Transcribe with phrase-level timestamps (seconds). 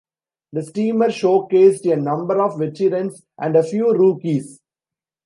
[0.53, 4.59] The Steamer showcased a number of veterans and a few rookies.